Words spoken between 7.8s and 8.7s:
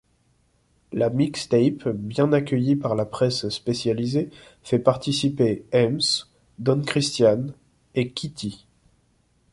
et Kitty.